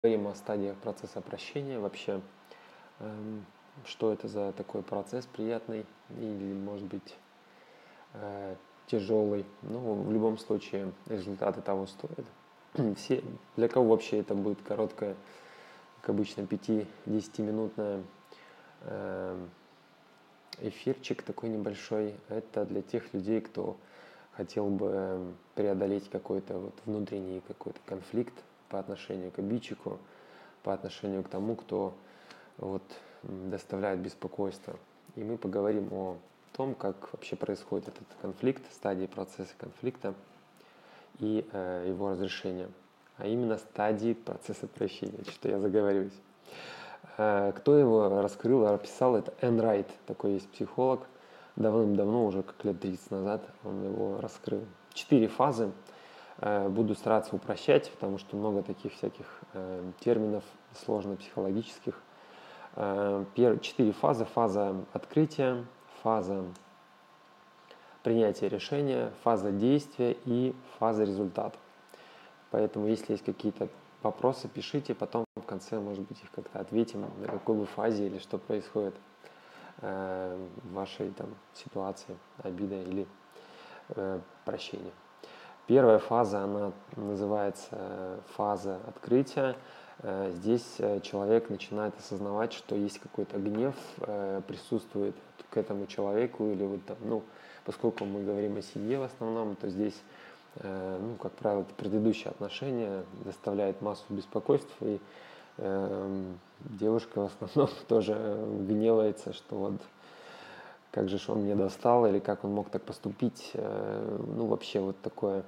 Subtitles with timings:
[0.00, 2.22] поговорим о стадиях процесса прощения вообще,
[3.00, 3.44] эм,
[3.84, 5.84] что это за такой процесс приятный
[6.18, 7.16] или, может быть,
[8.14, 9.44] э, тяжелый.
[9.60, 12.24] Ну, в любом случае, результаты того стоят.
[12.96, 13.22] Все,
[13.56, 15.16] для кого вообще это будет короткая,
[16.00, 18.02] как обычно, 5-10-минутная
[18.84, 19.50] эм,
[20.60, 22.14] эфирчик такой небольшой.
[22.30, 23.76] Это для тех людей, кто
[24.32, 28.32] хотел бы преодолеть какой-то вот внутренний какой-то конфликт
[28.70, 29.98] по отношению к обидчику,
[30.62, 31.94] по отношению к тому, кто
[32.56, 32.82] вот
[33.22, 34.76] доставляет беспокойство.
[35.16, 36.16] И мы поговорим о
[36.56, 40.14] том, как вообще происходит этот конфликт, стадии процесса конфликта
[41.18, 42.68] и э, его разрешения,
[43.18, 46.18] а именно стадии процесса прощения, что я заговариваюсь.
[47.18, 51.06] Э, кто его раскрыл, описал, это Энн Райт, такой есть психолог,
[51.56, 54.64] давным-давно, уже как лет 30 назад он его раскрыл.
[54.92, 55.70] Четыре фазы,
[56.40, 60.44] буду стараться упрощать, потому что много таких всяких э, терминов
[60.84, 62.00] сложно психологических.
[63.34, 64.24] Четыре фазы.
[64.26, 65.64] Фаза открытия,
[66.02, 66.44] фаза
[68.02, 71.58] принятия решения, фаза действия и фаза результата.
[72.50, 73.68] Поэтому, если есть какие-то
[74.02, 78.18] вопросы, пишите, потом в конце, может быть, их как-то ответим, на какой бы фазе или
[78.18, 78.94] что происходит
[79.82, 83.06] э, в вашей там, ситуации, обида или
[83.90, 84.92] э, прощения.
[85.70, 89.54] Первая фаза, она называется фаза открытия.
[90.02, 95.14] Э, здесь э, человек начинает осознавать, что есть какой-то гнев, э, присутствует
[95.50, 97.22] к этому человеку, или вот там, ну,
[97.64, 99.94] поскольку мы говорим о семье в основном, то здесь
[100.56, 105.00] Э, ну, как правило, предыдущие отношения доставляет массу беспокойств, и
[105.58, 106.24] э,
[106.60, 108.14] девушка в основном тоже
[108.66, 109.74] гневается, что вот
[110.90, 115.00] как же он мне достал, или как он мог так поступить, э, ну, вообще вот
[115.02, 115.42] такое э,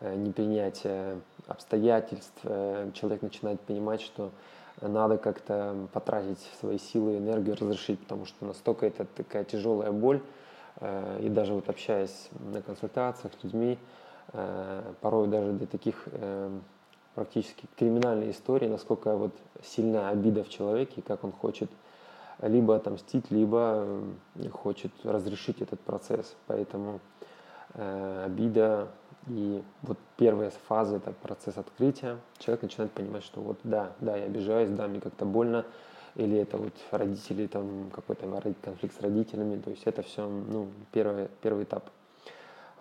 [0.00, 4.30] непринятие обстоятельств, э, человек начинает понимать, что
[4.80, 10.20] надо как-то потратить свои силы и энергию, разрешить, потому что настолько это такая тяжелая боль,
[10.80, 13.78] э, и даже вот общаясь на консультациях с людьми,
[14.32, 16.50] Э, порой даже для таких э,
[17.14, 19.32] практически криминальной истории, насколько вот
[19.62, 21.70] сильна обида в человеке, как он хочет
[22.42, 23.86] либо отомстить, либо
[24.36, 26.36] э, хочет разрешить этот процесс.
[26.46, 27.00] Поэтому
[27.72, 28.88] э, обида
[29.26, 32.18] и вот первая фаза это процесс открытия.
[32.38, 35.66] Человек начинает понимать, что вот да, да, я обижаюсь, да, мне как-то больно,
[36.14, 38.26] или это вот родители, там какой-то
[38.62, 41.90] конфликт с родителями, то есть это все, ну, первый, первый этап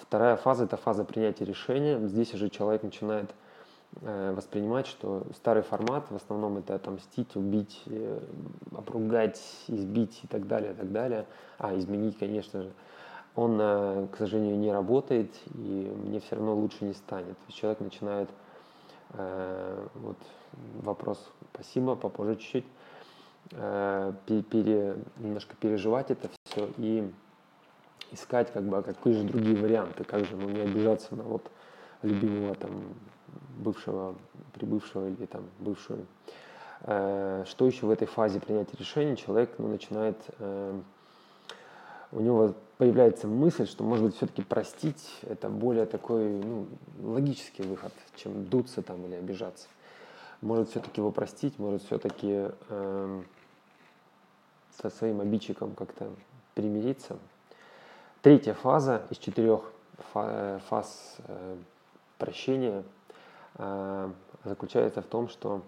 [0.00, 1.98] Вторая фаза– это фаза принятия решения.
[2.06, 3.30] Здесь уже человек начинает
[4.00, 8.20] э, воспринимать, что старый формат, в основном это отомстить, убить, э,
[8.76, 11.26] обругать, избить и так далее, и так далее.
[11.58, 12.72] А, изменить, конечно же.
[13.40, 17.36] Он, э, к сожалению, не работает, и мне все равно лучше не станет.
[17.48, 18.28] Человек начинает,
[19.94, 20.16] вот
[20.82, 22.64] вопрос, спасибо, попозже чуть-чуть,
[23.48, 27.10] пере, немножко переживать это все и
[28.12, 31.50] искать, как бы, а какие же другие варианты, как же, ну, не обижаться на вот
[32.02, 32.70] любимого там
[33.58, 34.14] бывшего,
[34.52, 36.06] прибывшего или там бывшую.
[36.82, 39.16] Э, что еще в этой фазе принятия решений?
[39.16, 40.80] Человек ну, начинает, э,
[42.12, 46.66] у него появляется мысль, что, может быть, все-таки простить– это более такой ну,
[47.02, 49.68] логический выход, чем дуться там или обижаться.
[50.40, 53.22] Может все-таки его простить, может все-таки э,
[54.80, 56.10] со своим обидчиком как-то
[56.54, 57.16] примириться–
[58.22, 59.62] Третья фаза из четырех
[60.12, 61.56] э, фаз э,
[62.18, 62.84] прощения
[63.54, 64.10] э,
[64.44, 65.62] заключается в том, что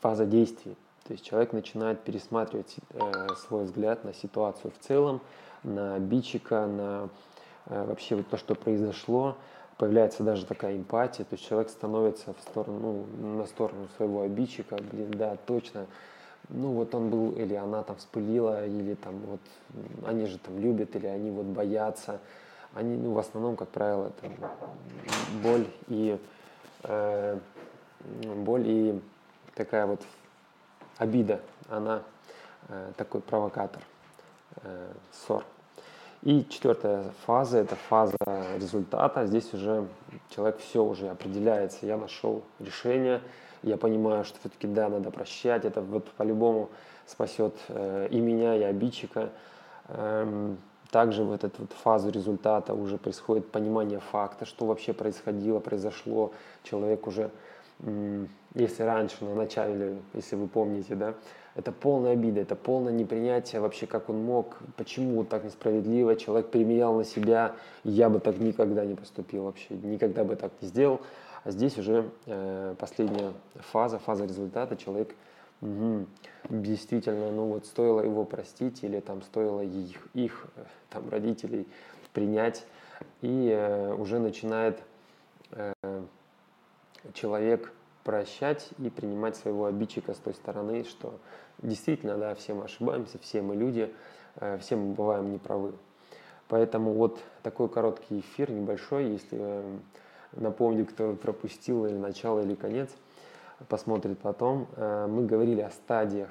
[0.00, 0.76] фаза действий.
[1.04, 2.76] То есть человек начинает пересматривать
[3.46, 5.20] свой взгляд на ситуацию в целом,
[5.62, 7.08] на обидчика, на
[7.66, 9.36] вообще вот то, что произошло.
[9.76, 14.76] Появляется даже такая эмпатия, то есть человек становится в сторону, ну, на сторону своего обидчика,
[14.76, 15.86] блин, да, точно,
[16.48, 19.40] ну вот он был, или она там вспылила, или там вот
[20.06, 22.20] они же там любят, или они вот боятся.
[22.72, 24.32] Они, ну, в основном, как правило, там
[25.42, 26.18] боль и
[26.84, 27.38] э,
[28.36, 29.00] боль и
[29.54, 30.00] такая вот
[30.98, 32.02] обида, она
[32.68, 33.82] э, такой провокатор,
[34.62, 35.44] э, ссор.
[36.22, 38.16] И четвертая фаза– это фаза
[38.56, 39.26] результата.
[39.26, 39.86] Здесь уже
[40.30, 41.84] человек все уже определяется.
[41.84, 43.20] Я нашел решение,
[43.62, 46.70] я понимаю, что все-таки да, надо прощать, это вот по-любому
[47.06, 49.30] спасет э, и меня, и обидчика.
[49.88, 50.58] Эм,
[50.90, 56.32] также в эту вот фазу результата уже происходит понимание факта, что вообще происходило, произошло.
[56.62, 57.30] Человек уже,
[58.54, 61.14] если раньше, на начале, если вы помните, да,
[61.56, 66.94] это полная обида, это полное непринятие вообще, как он мог, почему так несправедливо, человек применял
[66.94, 67.54] на себя,
[67.84, 71.00] я бы так никогда не поступил вообще, никогда бы так не сделал.
[71.44, 73.32] А здесь уже э, последняя
[73.70, 74.76] фаза, фаза результата.
[74.76, 75.14] Человек
[75.60, 76.06] угу,
[76.48, 81.66] действительно, ну вот стоило его простить или там стоило их, их э, там родителей
[82.14, 82.64] принять.
[83.20, 84.80] И э, уже начинает
[85.50, 85.74] э,
[87.12, 87.72] человек
[88.04, 91.18] прощать и принимать своего обидчика с той стороны, что
[91.62, 93.92] действительно, да, все мы ошибаемся, все мы люди,
[94.36, 95.72] э, все мы бываем неправы.
[96.48, 99.78] Поэтому вот такой короткий эфир, небольшой, если э,
[100.32, 102.90] напомню, кто пропустил или начало, или конец,
[103.68, 104.68] посмотрит потом.
[104.76, 106.30] Э, мы говорили о стадиях,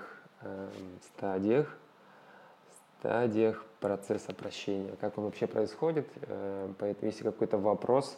[1.16, 1.76] стадиях,
[3.00, 6.06] стадиях процесса прощения, как он вообще происходит.
[6.80, 8.18] Поэтому если какой-то вопрос,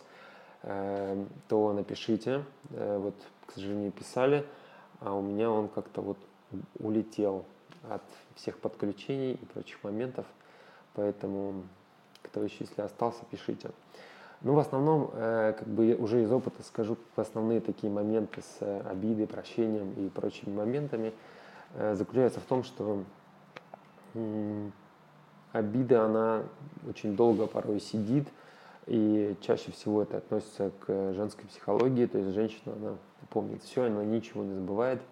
[1.47, 2.43] то напишите.
[2.69, 3.13] Вот,
[3.45, 4.45] к сожалению, писали,
[4.99, 6.17] а у меня он как-то вот
[6.79, 7.45] улетел
[7.89, 8.01] от
[8.35, 10.25] всех подключений и прочих моментов.
[10.93, 11.63] Поэтому,
[12.23, 13.69] кто еще, если остался, пишите.
[14.41, 18.81] Ну, в основном, э, как бы уже из опыта скажу, основные такие моменты с э,
[18.81, 21.13] обидой, прощением и прочими моментами
[21.73, 23.03] э, заключаются в том, что
[24.13, 24.69] э,
[25.51, 26.43] обида, она
[26.87, 28.27] очень долго порой сидит,
[28.87, 32.97] и чаще всего это относится к женской психологии, то есть женщина, она
[33.29, 35.01] помнит все, она ничего не забывает–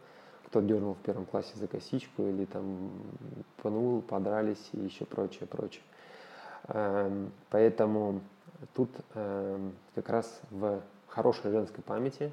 [0.54, 2.92] кто дернул в первом классе за косичку или там
[3.58, 5.81] пнул, подрались и еще прочее, прочее.
[6.68, 8.22] Эм, поэтому
[8.75, 12.31] тут эм, как раз в хорошей женской памяти,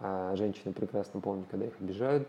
[0.00, 2.26] а женщины прекрасно помнят, когда их обижают,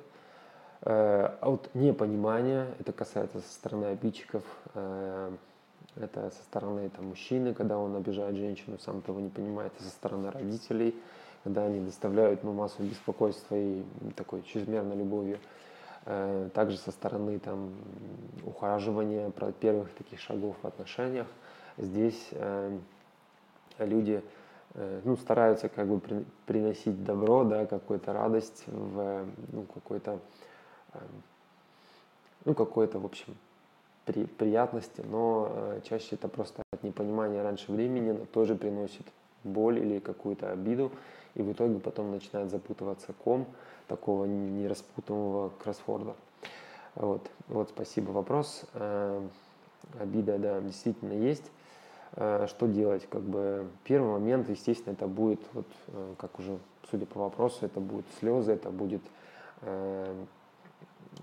[0.81, 4.44] э, а вот непонимания, это касается со стороны обидчиков,
[4.74, 5.31] э,
[5.95, 9.89] это со стороны там, мужчины, когда он обижает женщину, сам того не понимает, и со
[9.89, 10.95] стороны родителей–
[11.45, 13.83] когда они доставляют ну, массу беспокойства и
[14.15, 15.38] такой чрезмерной любовью.
[16.06, 17.71] Э, также со стороны там,
[18.44, 21.27] ухаживания, первых таких шагов в отношениях,
[21.77, 22.80] здесь э,
[23.77, 24.24] люди
[24.74, 30.19] э, ну, стараются как бы приносить добро, да, какую-то радость, в, ну, какой-то,
[32.44, 33.38] ну, какой-то, в общем,
[34.06, 39.06] при, приятности, но чаще это просто от непонимания раньше времени, тоже приносит
[39.44, 40.92] боль или какую-то обиду,
[41.36, 43.46] и в итоге потом начинает запутываться ком
[43.88, 46.16] такого нераспутанного кроссворда.
[46.96, 48.12] Вот, вот спасибо.
[48.12, 48.63] Вопрос.
[48.74, 49.22] Э,
[50.00, 51.52] обида, да, действительно есть.
[52.13, 53.07] Э, что делать?
[53.10, 56.57] Как бы первый момент, естественно, это будет, вот, э, как уже
[56.90, 59.02] судя по вопросу, это будут слезы, это будет,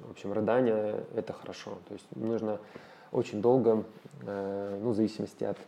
[0.07, 1.79] в общем, рыдание, это хорошо.
[1.89, 2.59] То есть нужно
[3.11, 3.85] очень долго,
[4.23, 5.59] ну, в зависимости от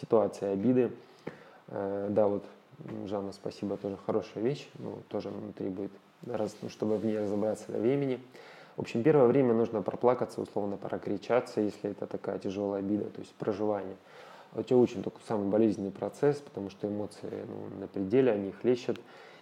[0.00, 0.92] ситуации обиды,
[1.68, 2.44] да, вот
[3.06, 5.90] Жанна, спасибо, тоже хорошая вещь, ну, тоже внутри будет,
[6.22, 8.20] ну, чтобы в ней разобраться до времени.
[8.76, 13.34] В общем, первое время нужно проплакаться, условно прокричаться, если это такая тяжелая обида, то есть
[13.34, 13.96] проживание.
[14.54, 19.00] Это очень такой самый болезненный процесс, потому что эмоции ну, на пределе, они хлещут.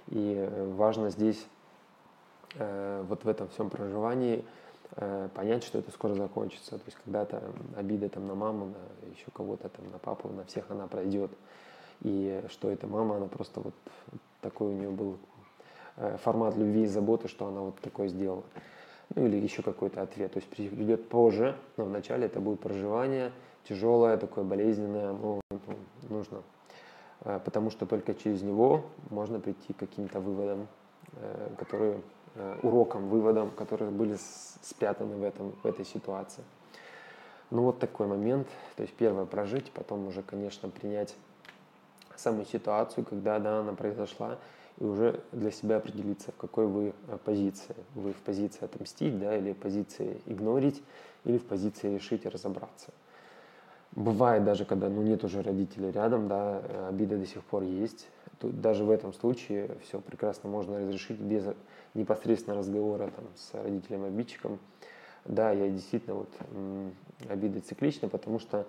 [0.08, 1.46] И важно здесь
[2.58, 4.44] э, вот в этом всем проживании
[4.96, 6.78] э, понять, что это скоро закончится.
[6.78, 7.42] То есть когда-то
[7.76, 11.30] обида там на маму, на еще кого-то там, на папу, на всех она пройдет
[12.02, 13.74] и что эта мама, она просто вот
[14.40, 15.18] такой у нее был
[15.96, 18.44] э, формат любви и заботы, что она вот такое сделала.
[19.14, 20.32] Ну или еще какой-то ответ.
[20.32, 23.32] То есть придет позже, но вначале это будет проживание
[23.64, 25.58] тяжелое, такое болезненное, ну, ну,
[26.08, 26.42] нужно.
[27.20, 30.68] Потому что только через него можно прийти к каким-то выводам,
[31.58, 32.00] которые,
[32.62, 34.16] урокам, выводам, которые были
[34.62, 36.44] спрятаны в, этом, в этой ситуации.
[37.50, 38.48] Ну вот такой момент.
[38.76, 41.14] То есть первое прожить, потом уже, конечно, принять
[42.16, 44.38] саму ситуацию, когда да, она произошла,
[44.78, 47.76] и уже для себя определиться, в какой вы э, позиции.
[47.94, 50.82] Вы в позиции отомстить, да, или в позиции игнорить,
[51.24, 52.92] или в позиции решить и разобраться.
[53.92, 58.06] Бывает даже, когда ну, нет уже родителей рядом, да, э, обида до сих пор есть.
[58.38, 61.44] Тут даже в этом случае все прекрасно можно разрешить без
[61.94, 64.58] непосредственного разговора там, с родителем-обидчиком.
[65.24, 66.28] Да, я действительно вот
[67.28, 68.66] обида циклична, потому что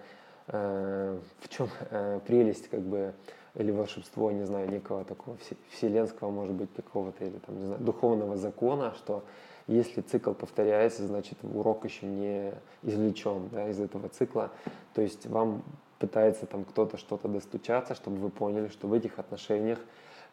[0.47, 3.13] э, в чем э, прелесть как бы
[3.57, 5.35] или волшебство, не знаю, некого такого
[5.71, 9.23] вселенского, может быть, какого-то или там, не знаю, духовного закона, что
[9.65, 14.51] если цикл повторяется, значит урок еще не извлечен да, из этого цикла.
[14.93, 15.63] То есть вам
[15.99, 19.79] пытается там кто-то что-то достучаться, чтобы вы поняли, что в этих отношениях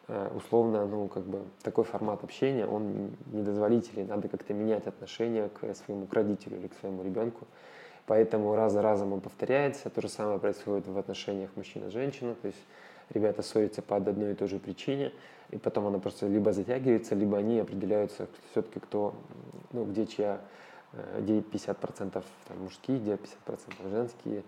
[0.07, 5.73] э, условно, ну, как бы такой формат общения, он недозволительный, надо как-то менять отношение к
[5.75, 7.47] своему к родителю или к своему ребенку.
[8.07, 9.89] Поэтому раз за разом он повторяется.
[9.89, 12.35] То же самое происходит в отношениях мужчина-женщина.
[12.35, 12.59] То есть
[13.09, 15.11] ребята ссорятся по одной и той же причине,
[15.49, 19.15] и потом она просто либо затягивается, либо они определяются все-таки кто,
[19.71, 20.41] ну, где чья,
[20.93, 24.43] э, где 50% там, мужские, где 50% женские,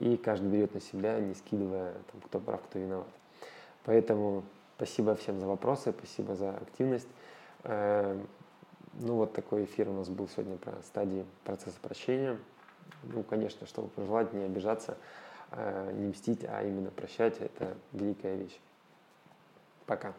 [0.00, 3.08] и каждый берет на себя, не скидывая, там, кто прав, кто виноват.
[3.84, 4.42] Поэтому
[4.80, 7.06] Спасибо всем за вопросы, спасибо за активность.
[7.64, 8.26] Эм,
[8.94, 12.38] ну, вот такой эфир у нас был сегодня про стадии процесса прощения.
[13.02, 14.96] Ну, конечно, чтобы пожелать не обижаться,
[15.50, 18.58] э, не мстить, а именно прощать– это великая вещь.
[19.84, 20.14] Пока.